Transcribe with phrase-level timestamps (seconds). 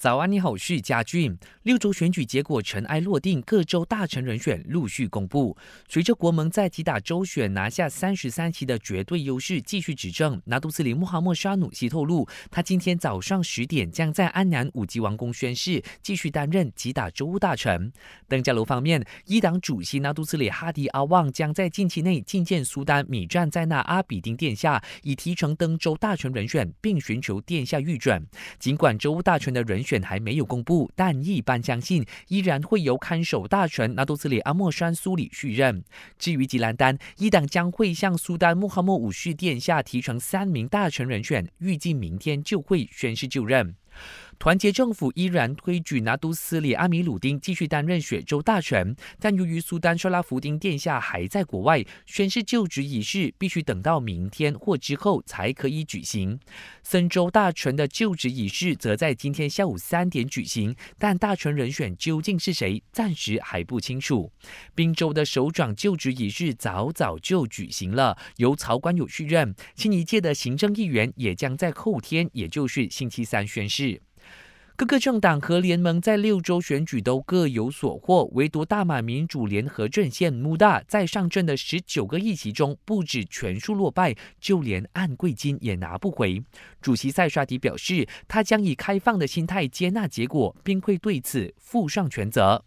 [0.00, 1.36] 早安，你好，是嘉俊。
[1.64, 5.54] 六州选举结果尘埃落定，各州大臣人选陆续公布。
[5.90, 17.92] 随着国盟在吉打州选拿下三十三席的绝对优势，继续执政，拿督斯里穆哈默沙努西透露，他今天早上十点将在安南五级王宫宣誓，继续担任吉打州务大臣。
[18.26, 28.26] 登加楼方面，伊党主席拿督斯里哈迪阿旺将在近期内觐见苏丹米占在那阿比丁殿下，以提成登州大臣人选，并寻求殿下御准。
[28.58, 29.89] 尽管州务大臣的人选。
[29.90, 35.82] 选还没有公布，但一般相信依然会由看守大臣拿督斯里阿莫山苏里续任。
[36.16, 43.74] 至于吉兰丹，伊党将会向苏丹穆罕默武世殿下提成三名大臣人选，预计明天就会宣誓就任。
[44.40, 56.40] 团结政府依然推举拿督斯里阿米鲁丁继续担任雪州大臣，但由于苏丹沙拉福丁殿下还在国外，宣誓就职仪式必须等到明天或之后才可以举行。
[56.82, 64.32] 森州大臣的就职仪式则在今天下午三点举行，但大臣人选究竟是谁，暂时还不清楚。
[64.74, 74.00] 滨州的首长就职仪式早早就举行了，由曹官友续任，新一届的行政议员也将在后天，也就是星期三宣誓。
[74.80, 86.42] 各个政党和联盟在六州选举都各有所获，唯独大马民主联合阵线穆大在上阵的十九个议席中，不止全数落败，就连按贵金也拿不回。
[86.80, 92.64] 主席塞沙迪表示，他将以开放的心态接纳结果，并会对此负上全责。